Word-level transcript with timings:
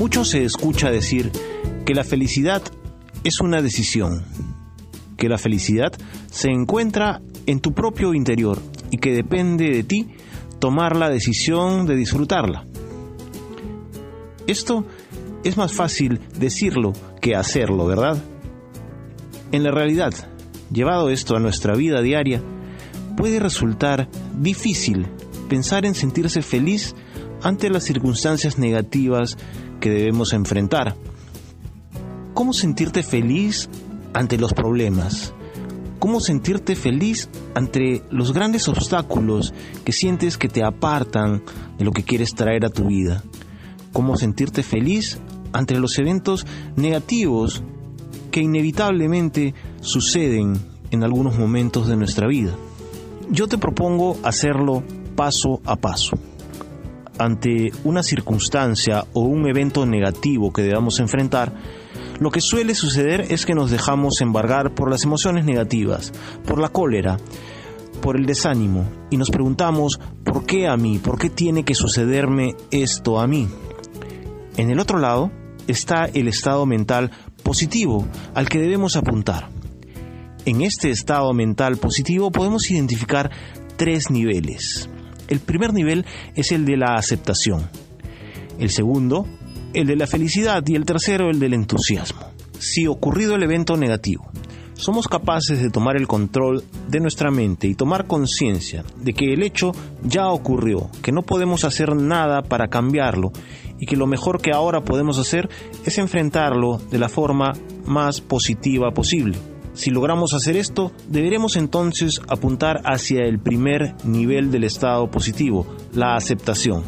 Mucho 0.00 0.24
se 0.24 0.42
escucha 0.42 0.90
decir 0.90 1.30
que 1.84 1.92
la 1.92 2.04
felicidad 2.04 2.62
es 3.22 3.38
una 3.42 3.60
decisión, 3.60 4.24
que 5.18 5.28
la 5.28 5.36
felicidad 5.36 5.92
se 6.30 6.48
encuentra 6.48 7.20
en 7.44 7.60
tu 7.60 7.74
propio 7.74 8.14
interior 8.14 8.62
y 8.90 8.96
que 8.96 9.12
depende 9.12 9.68
de 9.68 9.82
ti 9.82 10.08
tomar 10.58 10.96
la 10.96 11.10
decisión 11.10 11.84
de 11.84 11.96
disfrutarla. 11.96 12.64
Esto 14.46 14.86
es 15.44 15.58
más 15.58 15.74
fácil 15.74 16.18
decirlo 16.38 16.94
que 17.20 17.36
hacerlo, 17.36 17.84
¿verdad? 17.84 18.16
En 19.52 19.62
la 19.62 19.70
realidad, 19.70 20.14
llevado 20.72 21.10
esto 21.10 21.36
a 21.36 21.40
nuestra 21.40 21.74
vida 21.74 22.00
diaria, 22.00 22.42
puede 23.18 23.38
resultar 23.38 24.08
difícil 24.34 25.06
pensar 25.50 25.84
en 25.84 25.94
sentirse 25.94 26.40
feliz 26.40 26.94
ante 27.42 27.70
las 27.70 27.84
circunstancias 27.84 28.58
negativas 28.58 29.36
que 29.80 29.90
debemos 29.90 30.32
enfrentar. 30.32 30.96
¿Cómo 32.34 32.52
sentirte 32.52 33.02
feliz 33.02 33.68
ante 34.12 34.38
los 34.38 34.52
problemas? 34.52 35.34
¿Cómo 35.98 36.20
sentirte 36.20 36.76
feliz 36.76 37.28
ante 37.54 38.02
los 38.10 38.32
grandes 38.32 38.68
obstáculos 38.68 39.52
que 39.84 39.92
sientes 39.92 40.38
que 40.38 40.48
te 40.48 40.64
apartan 40.64 41.42
de 41.78 41.84
lo 41.84 41.92
que 41.92 42.04
quieres 42.04 42.34
traer 42.34 42.64
a 42.64 42.70
tu 42.70 42.86
vida? 42.86 43.22
¿Cómo 43.92 44.16
sentirte 44.16 44.62
feliz 44.62 45.18
ante 45.52 45.78
los 45.78 45.98
eventos 45.98 46.46
negativos 46.76 47.62
que 48.30 48.40
inevitablemente 48.40 49.54
suceden 49.80 50.58
en 50.90 51.04
algunos 51.04 51.38
momentos 51.38 51.88
de 51.88 51.96
nuestra 51.96 52.26
vida? 52.26 52.54
Yo 53.30 53.46
te 53.46 53.58
propongo 53.58 54.16
hacerlo 54.22 54.82
paso 55.16 55.60
a 55.64 55.76
paso 55.76 56.18
ante 57.20 57.70
una 57.84 58.02
circunstancia 58.02 59.04
o 59.12 59.20
un 59.20 59.46
evento 59.46 59.84
negativo 59.84 60.52
que 60.52 60.62
debamos 60.62 61.00
enfrentar, 61.00 61.52
lo 62.18 62.30
que 62.30 62.40
suele 62.40 62.74
suceder 62.74 63.26
es 63.30 63.44
que 63.44 63.54
nos 63.54 63.70
dejamos 63.70 64.22
embargar 64.22 64.74
por 64.74 64.90
las 64.90 65.04
emociones 65.04 65.44
negativas, 65.44 66.12
por 66.46 66.58
la 66.58 66.70
cólera, 66.70 67.18
por 68.00 68.16
el 68.16 68.24
desánimo, 68.24 68.88
y 69.10 69.18
nos 69.18 69.30
preguntamos, 69.30 70.00
¿por 70.24 70.46
qué 70.46 70.66
a 70.66 70.78
mí? 70.78 70.98
¿Por 70.98 71.18
qué 71.18 71.28
tiene 71.28 71.62
que 71.62 71.74
sucederme 71.74 72.54
esto 72.70 73.20
a 73.20 73.26
mí? 73.26 73.48
En 74.56 74.70
el 74.70 74.80
otro 74.80 74.98
lado 74.98 75.30
está 75.66 76.06
el 76.06 76.26
estado 76.26 76.64
mental 76.64 77.10
positivo 77.42 78.06
al 78.34 78.48
que 78.48 78.60
debemos 78.60 78.96
apuntar. 78.96 79.50
En 80.46 80.62
este 80.62 80.88
estado 80.88 81.34
mental 81.34 81.76
positivo 81.76 82.30
podemos 82.30 82.70
identificar 82.70 83.30
tres 83.76 84.10
niveles. 84.10 84.88
El 85.30 85.40
primer 85.40 85.72
nivel 85.72 86.04
es 86.34 86.52
el 86.52 86.66
de 86.66 86.76
la 86.76 86.94
aceptación. 86.96 87.70
El 88.58 88.68
segundo, 88.68 89.26
el 89.72 89.86
de 89.86 89.96
la 89.96 90.06
felicidad 90.06 90.62
y 90.66 90.74
el 90.74 90.84
tercero, 90.84 91.30
el 91.30 91.38
del 91.38 91.54
entusiasmo. 91.54 92.20
Si 92.58 92.86
ocurrido 92.86 93.36
el 93.36 93.42
evento 93.42 93.76
negativo, 93.76 94.30
somos 94.74 95.08
capaces 95.08 95.62
de 95.62 95.70
tomar 95.70 95.96
el 95.96 96.08
control 96.08 96.64
de 96.88 97.00
nuestra 97.00 97.30
mente 97.30 97.68
y 97.68 97.74
tomar 97.74 98.06
conciencia 98.06 98.84
de 98.96 99.12
que 99.12 99.32
el 99.32 99.42
hecho 99.42 99.72
ya 100.02 100.28
ocurrió, 100.28 100.90
que 101.02 101.12
no 101.12 101.22
podemos 101.22 101.64
hacer 101.64 101.94
nada 101.94 102.42
para 102.42 102.68
cambiarlo 102.68 103.30
y 103.78 103.86
que 103.86 103.96
lo 103.96 104.06
mejor 104.06 104.40
que 104.40 104.52
ahora 104.52 104.82
podemos 104.82 105.18
hacer 105.18 105.48
es 105.84 105.98
enfrentarlo 105.98 106.78
de 106.90 106.98
la 106.98 107.08
forma 107.08 107.52
más 107.86 108.20
positiva 108.20 108.90
posible. 108.92 109.38
Si 109.80 109.88
logramos 109.88 110.34
hacer 110.34 110.58
esto, 110.58 110.92
deberemos 111.08 111.56
entonces 111.56 112.20
apuntar 112.28 112.82
hacia 112.84 113.24
el 113.24 113.38
primer 113.38 113.94
nivel 114.04 114.50
del 114.50 114.64
estado 114.64 115.10
positivo, 115.10 115.66
la 115.94 116.16
aceptación. 116.16 116.82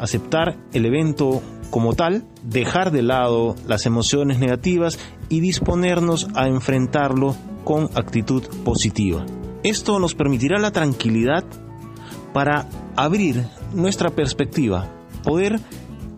Aceptar 0.00 0.58
el 0.72 0.84
evento 0.84 1.40
como 1.70 1.94
tal, 1.94 2.24
dejar 2.42 2.90
de 2.90 3.02
lado 3.02 3.54
las 3.68 3.86
emociones 3.86 4.40
negativas 4.40 4.98
y 5.28 5.38
disponernos 5.38 6.26
a 6.34 6.48
enfrentarlo 6.48 7.36
con 7.62 7.84
actitud 7.94 8.42
positiva. 8.64 9.24
Esto 9.62 10.00
nos 10.00 10.16
permitirá 10.16 10.58
la 10.58 10.72
tranquilidad 10.72 11.44
para 12.34 12.68
abrir 12.96 13.46
nuestra 13.72 14.10
perspectiva, 14.10 14.90
poder 15.22 15.60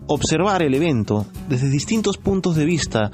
observar 0.07 0.63
el 0.63 0.73
evento 0.73 1.27
desde 1.47 1.69
distintos 1.69 2.17
puntos 2.17 2.55
de 2.55 2.65
vista 2.65 3.11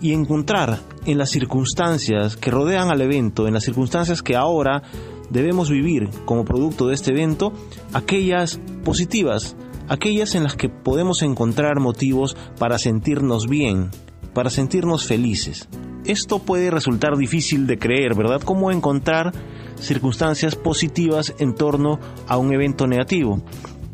y 0.00 0.12
encontrar 0.12 0.80
en 1.06 1.18
las 1.18 1.30
circunstancias 1.30 2.36
que 2.36 2.50
rodean 2.50 2.90
al 2.90 3.00
evento, 3.00 3.46
en 3.46 3.54
las 3.54 3.64
circunstancias 3.64 4.22
que 4.22 4.36
ahora 4.36 4.82
debemos 5.30 5.70
vivir 5.70 6.08
como 6.24 6.44
producto 6.44 6.86
de 6.86 6.94
este 6.94 7.10
evento, 7.10 7.52
aquellas 7.92 8.60
positivas, 8.84 9.56
aquellas 9.88 10.34
en 10.34 10.44
las 10.44 10.56
que 10.56 10.68
podemos 10.68 11.22
encontrar 11.22 11.80
motivos 11.80 12.36
para 12.58 12.78
sentirnos 12.78 13.46
bien, 13.48 13.90
para 14.34 14.50
sentirnos 14.50 15.06
felices. 15.06 15.68
Esto 16.04 16.38
puede 16.38 16.70
resultar 16.70 17.16
difícil 17.16 17.66
de 17.66 17.78
creer, 17.78 18.14
¿verdad? 18.14 18.40
¿Cómo 18.42 18.70
encontrar 18.70 19.32
circunstancias 19.78 20.56
positivas 20.56 21.34
en 21.38 21.54
torno 21.54 21.98
a 22.26 22.38
un 22.38 22.52
evento 22.52 22.86
negativo? 22.86 23.42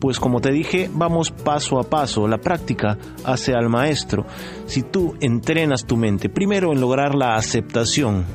Pues 0.04 0.20
como 0.20 0.42
te 0.42 0.53
dije, 0.53 0.91
vamos 0.92 1.31
paso 1.31 1.81
a 1.81 1.82
paso, 1.82 2.28
la 2.28 2.37
práctica 2.37 2.98
hace 3.25 3.54
al 3.54 3.70
maestro. 3.70 4.26
Si 4.66 4.82
tú 4.82 5.15
entrenas 5.19 5.87
tu 5.87 5.97
mente 5.97 6.28
primero 6.28 6.75
en 6.75 6.81
lograr 6.82 7.15
la 7.15 7.37
aceptación 7.37 8.26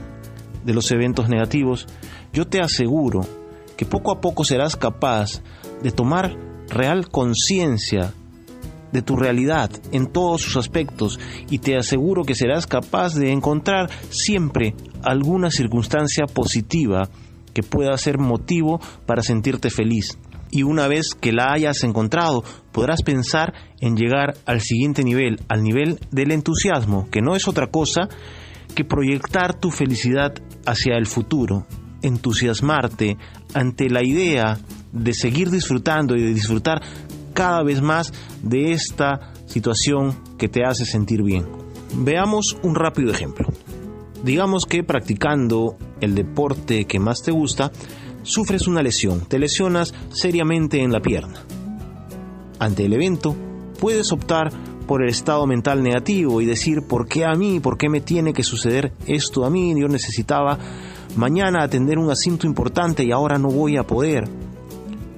de 0.65 0.73
los 0.73 0.89
eventos 0.89 1.29
negativos, 1.29 1.85
yo 2.33 2.47
te 2.47 2.59
aseguro 2.59 3.21
que 3.77 3.85
poco 3.85 4.11
a 4.11 4.19
poco 4.19 4.43
serás 4.43 4.75
capaz 4.75 5.43
de 5.83 5.91
tomar 5.91 6.35
real 6.69 7.07
conciencia 7.09 8.13
de 8.91 9.03
tu 9.03 9.15
realidad 9.15 9.69
en 9.91 10.07
todos 10.07 10.41
sus 10.41 10.57
aspectos 10.57 11.19
y 11.51 11.59
te 11.59 11.77
aseguro 11.77 12.23
que 12.23 12.33
serás 12.33 12.65
capaz 12.65 13.13
de 13.13 13.31
encontrar 13.31 13.91
siempre 14.09 14.73
alguna 15.03 15.51
circunstancia 15.51 16.25
positiva 16.25 17.09
que 17.53 17.61
pueda 17.61 17.95
ser 17.99 18.17
motivo 18.17 18.81
para 19.05 19.21
sentirte 19.21 19.69
feliz 19.69 20.17
y 20.51 20.63
una 20.63 20.87
vez 20.87 21.13
que 21.19 21.31
la 21.31 21.51
hayas 21.51 21.83
encontrado 21.83 22.43
podrás 22.71 23.01
pensar 23.03 23.53
en 23.79 23.95
llegar 23.95 24.35
al 24.45 24.61
siguiente 24.61 25.03
nivel, 25.03 25.41
al 25.47 25.63
nivel 25.63 25.99
del 26.11 26.31
entusiasmo, 26.31 27.09
que 27.09 27.21
no 27.21 27.35
es 27.35 27.47
otra 27.47 27.67
cosa 27.67 28.09
que 28.75 28.85
proyectar 28.85 29.59
tu 29.59 29.71
felicidad 29.71 30.33
hacia 30.65 30.97
el 30.97 31.05
futuro, 31.05 31.65
entusiasmarte 32.01 33.17
ante 33.53 33.89
la 33.89 34.05
idea 34.05 34.57
de 34.91 35.13
seguir 35.13 35.49
disfrutando 35.49 36.15
y 36.15 36.21
de 36.21 36.33
disfrutar 36.33 36.81
cada 37.33 37.63
vez 37.63 37.81
más 37.81 38.13
de 38.43 38.71
esta 38.71 39.33
situación 39.45 40.17
que 40.37 40.49
te 40.49 40.63
hace 40.65 40.85
sentir 40.85 41.23
bien. 41.23 41.45
Veamos 41.95 42.57
un 42.63 42.75
rápido 42.75 43.11
ejemplo. 43.11 43.47
Digamos 44.23 44.65
que 44.65 44.83
practicando 44.83 45.77
el 46.01 46.15
deporte 46.15 46.85
que 46.85 46.99
más 46.99 47.21
te 47.21 47.31
gusta, 47.31 47.71
sufres 48.23 48.67
una 48.67 48.81
lesión, 48.81 49.21
te 49.21 49.39
lesionas 49.39 49.93
seriamente 50.09 50.81
en 50.81 50.91
la 50.91 51.01
pierna. 51.01 51.43
Ante 52.59 52.85
el 52.85 52.93
evento, 52.93 53.35
puedes 53.79 54.11
optar 54.11 54.51
por 54.85 55.03
el 55.03 55.09
estado 55.09 55.45
mental 55.45 55.83
negativo 55.83 56.41
y 56.41 56.45
decir, 56.45 56.81
¿por 56.87 57.07
qué 57.07 57.23
a 57.23 57.33
mí? 57.35 57.59
¿Por 57.59 57.77
qué 57.77 57.89
me 57.89 58.01
tiene 58.01 58.33
que 58.33 58.43
suceder 58.43 58.91
esto 59.05 59.45
a 59.45 59.49
mí? 59.49 59.79
Yo 59.79 59.87
necesitaba 59.87 60.57
mañana 61.15 61.63
atender 61.63 61.97
un 61.99 62.09
asunto 62.09 62.47
importante 62.47 63.03
y 63.03 63.11
ahora 63.11 63.37
no 63.37 63.49
voy 63.49 63.77
a 63.77 63.83
poder. 63.83 64.27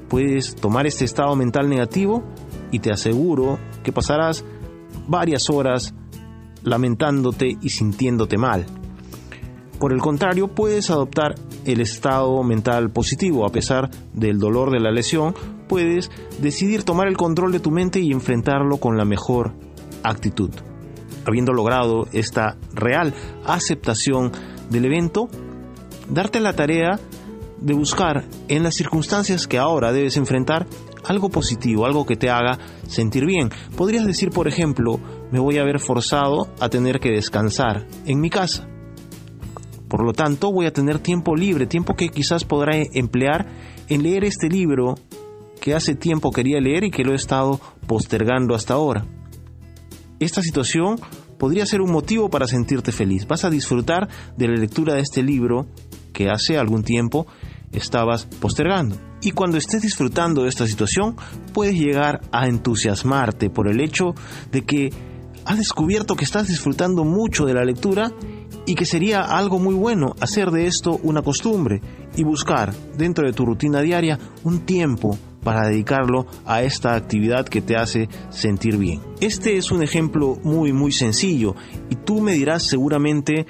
Puedes 0.10 0.56
tomar 0.56 0.88
este 0.88 1.06
estado 1.06 1.36
mental 1.36 1.70
negativo 1.70 2.24
y 2.70 2.80
te 2.80 2.92
aseguro 2.92 3.60
que 3.84 3.94
pasarás 3.94 4.44
varias 5.08 5.50
horas 5.50 5.94
lamentándote 6.64 7.58
y 7.62 7.70
sintiéndote 7.70 8.38
mal. 8.38 8.66
Por 9.82 9.94
el 9.94 10.00
contrario, 10.00 10.48
puedes 10.48 10.92
adoptar 10.92 11.34
el 11.66 11.82
estado 11.82 12.44
mental 12.44 12.92
positivo. 12.92 13.48
A 13.48 13.52
pesar 13.52 13.90
del 14.14 14.38
dolor 14.38 14.70
de 14.70 14.80
la 14.80 14.92
lesión, 14.92 15.34
puedes 15.68 16.12
decidir 16.40 16.84
tomar 16.84 17.08
el 17.08 17.18
control 17.18 17.52
de 17.52 17.60
tu 17.60 17.72
mente 17.72 18.00
y 18.00 18.12
enfrentarlo 18.12 18.78
con 18.78 18.96
la 18.96 19.06
mejor 19.06 19.56
actitud. 20.04 20.52
Habiendo 21.26 21.52
logrado 21.52 22.08
esta 22.14 22.58
real 22.76 23.16
aceptación 23.44 24.32
del 24.70 24.86
evento, 24.86 25.30
darte 26.08 26.42
la 26.42 26.54
tarea 26.54 27.00
de 27.60 27.74
buscar 27.74 28.26
en 28.50 28.62
las 28.62 28.76
circunstancias 28.76 29.48
que 29.48 29.58
ahora 29.58 29.92
debes 29.92 30.16
enfrentar 30.16 30.68
algo 31.06 31.30
positivo, 31.30 31.88
algo 31.88 32.06
que 32.06 32.18
te 32.18 32.30
haga 32.30 32.60
sentir 32.88 33.26
bien. 33.26 33.50
Podrías 33.76 34.06
decir, 34.06 34.30
por 34.30 34.48
ejemplo, 34.48 35.00
me 35.32 35.40
voy 35.40 35.58
a 35.58 35.64
ver 35.64 35.80
forzado 35.80 36.50
a 36.60 36.70
tener 36.70 37.00
que 37.00 37.10
descansar 37.10 37.88
en 38.06 38.22
mi 38.22 38.30
casa. 38.30 38.71
Por 39.92 40.06
lo 40.06 40.14
tanto, 40.14 40.54
voy 40.54 40.68
a 40.68 40.72
tener 40.72 41.00
tiempo 41.00 41.36
libre, 41.36 41.68
tiempo 41.68 41.96
que 41.96 42.08
quizás 42.08 42.46
podrá 42.46 42.78
emplear 42.94 43.46
en 43.90 44.04
leer 44.04 44.24
este 44.24 44.48
libro 44.48 44.96
que 45.60 45.76
hace 45.76 45.96
tiempo 45.96 46.32
quería 46.32 46.62
leer 46.62 46.86
y 46.86 46.92
que 46.92 47.04
lo 47.04 47.12
he 47.12 47.16
estado 47.16 47.60
postergando 47.88 48.56
hasta 48.56 48.76
ahora. 48.76 49.06
Esta 50.22 50.42
situación 50.42 50.98
podría 51.38 51.66
ser 51.66 51.82
un 51.82 51.92
motivo 51.92 52.30
para 52.30 52.48
sentirte 52.48 52.94
feliz. 52.94 53.28
Vas 53.28 53.44
a 53.44 53.50
disfrutar 53.50 54.08
de 54.38 54.48
la 54.48 54.56
lectura 54.56 54.94
de 54.94 55.02
este 55.02 55.24
libro 55.24 55.68
que 56.14 56.30
hace 56.30 56.58
algún 56.58 56.84
tiempo 56.84 57.28
estabas 57.74 58.24
postergando. 58.40 58.96
Y 59.22 59.32
cuando 59.32 59.58
estés 59.58 59.82
disfrutando 59.82 60.44
de 60.44 60.50
esta 60.50 60.68
situación, 60.68 61.18
puedes 61.54 61.76
llegar 61.76 62.22
a 62.32 62.48
entusiasmarte 62.48 63.50
por 63.50 63.68
el 63.68 63.82
hecho 63.82 64.16
de 64.54 64.62
que 64.62 64.90
has 65.44 65.58
descubierto 65.58 66.16
que 66.16 66.24
estás 66.24 66.48
disfrutando 66.48 67.04
mucho 67.04 67.46
de 67.46 67.56
la 67.56 67.66
lectura 67.66 68.10
y 68.66 68.76
que 68.76 68.86
sería 68.86 69.22
algo 69.22 69.60
muy 69.60 69.76
bueno 69.76 70.16
hacer 70.20 70.52
de 70.52 70.68
esto 70.68 71.00
una 71.04 71.22
costumbre 71.22 71.82
y 72.16 72.24
buscar 72.24 72.74
dentro 72.98 73.26
de 73.26 73.34
tu 73.34 73.46
rutina 73.46 73.82
diaria 73.82 74.20
un 74.44 74.66
tiempo 74.66 75.18
para 75.44 75.68
dedicarlo 75.68 76.28
a 76.46 76.62
esta 76.62 76.94
actividad 76.96 77.48
que 77.48 77.62
te 77.62 77.76
hace 77.76 78.08
sentir 78.30 78.78
bien. 78.78 79.02
Este 79.20 79.58
es 79.58 79.72
un 79.72 79.82
ejemplo 79.82 80.38
muy 80.44 80.72
muy 80.72 80.92
sencillo 80.92 81.56
y 81.90 81.96
tú 81.96 82.22
me 82.22 82.34
dirás 82.34 82.64
seguramente 82.64 83.48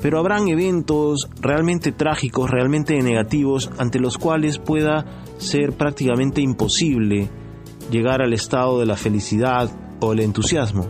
pero 0.00 0.18
habrán 0.18 0.48
eventos 0.48 1.28
realmente 1.40 1.92
trágicos, 1.92 2.50
realmente 2.50 3.00
negativos, 3.02 3.70
ante 3.78 3.98
los 3.98 4.16
cuales 4.16 4.58
pueda 4.58 5.04
ser 5.38 5.72
prácticamente 5.72 6.40
imposible 6.40 7.28
llegar 7.90 8.22
al 8.22 8.32
estado 8.32 8.80
de 8.80 8.86
la 8.86 8.96
felicidad 8.96 9.70
o 10.00 10.12
el 10.12 10.20
entusiasmo. 10.20 10.86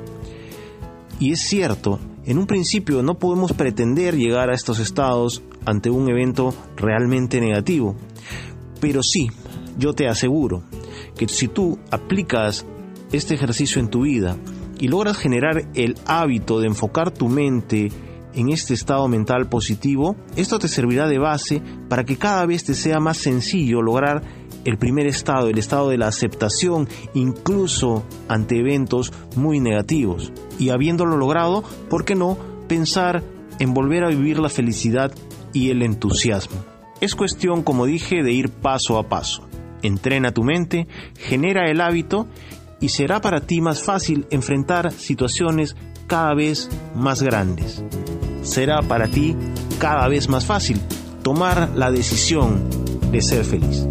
Y 1.19 1.33
es 1.33 1.41
cierto, 1.41 1.99
en 2.31 2.39
un 2.39 2.47
principio 2.47 3.03
no 3.03 3.19
podemos 3.19 3.53
pretender 3.53 4.17
llegar 4.17 4.51
a 4.51 4.55
estos 4.55 4.79
estados 4.79 5.43
ante 5.65 5.91
un 5.91 6.09
evento 6.09 6.55
realmente 6.77 7.41
negativo, 7.41 7.97
pero 8.81 9.03
sí, 9.03 9.31
yo 9.77 9.95
te 9.95 10.07
aseguro 10.07 10.63
que 11.17 11.27
si 11.27 11.49
tú 11.49 11.81
aplicas 11.91 12.65
este 13.11 13.35
ejercicio 13.35 13.81
en 13.81 13.89
tu 13.89 14.03
vida 14.03 14.37
y 14.79 14.87
logras 14.87 15.17
generar 15.17 15.65
el 15.75 15.97
hábito 16.07 16.61
de 16.61 16.69
enfocar 16.69 17.11
tu 17.11 17.29
mente 17.29 17.91
en 18.35 18.51
este 18.51 18.75
estado 18.75 19.09
mental 19.09 19.49
positivo, 19.49 20.17
esto 20.37 20.59
te 20.59 20.69
servirá 20.69 21.09
de 21.09 21.19
base 21.19 21.63
para 21.89 22.05
que 22.05 22.17
cada 22.17 22.47
vez 22.47 22.65
te 22.65 22.75
sea 22.75 23.01
más 23.01 23.19
sencillo 23.19 23.83
lograr 23.83 24.23
el 24.65 24.79
primer 24.79 25.07
estado, 25.07 25.49
el 25.49 25.59
estado 25.59 25.89
de 25.89 25.99
la 25.99 26.09
aceptación, 26.09 26.89
incluso 27.15 28.05
ante 28.29 28.59
eventos 28.59 29.13
muy 29.37 29.61
negativos. 29.61 30.33
Y 30.59 30.71
habiéndolo 30.71 31.17
logrado, 31.17 31.65
¿por 31.89 32.05
qué 32.05 32.15
no 32.15 32.37
pensar 32.69 33.23
en 33.59 33.75
volver 33.75 34.05
a 34.05 34.09
vivir 34.09 34.39
la 34.39 34.49
felicidad 34.49 35.13
y 35.53 35.71
el 35.71 35.83
entusiasmo? 35.83 36.63
Es 37.01 37.15
cuestión, 37.15 37.63
como 37.63 37.87
dije, 37.87 38.23
de 38.23 38.33
ir 38.33 38.51
paso 38.51 38.99
a 38.99 39.09
paso. 39.09 39.49
Entrena 39.83 40.33
tu 40.33 40.43
mente, 40.43 40.87
genera 41.17 41.71
el 41.71 41.81
hábito 41.81 42.29
y 42.81 42.91
será 42.91 43.21
para 43.21 43.41
ti 43.41 43.63
más 43.63 43.83
fácil 43.83 44.27
enfrentar 44.31 44.93
situaciones 44.93 45.77
cada 46.11 46.35
vez 46.35 46.69
más 46.97 47.23
grandes. 47.23 47.85
Será 48.43 48.83
para 48.83 49.07
ti 49.07 49.37
cada 49.79 50.09
vez 50.09 50.29
más 50.29 50.45
fácil 50.45 50.81
tomar 51.23 51.71
la 51.77 51.93
decisión 51.93 52.65
de 53.13 53.23
ser 53.23 53.45
feliz. 53.45 53.87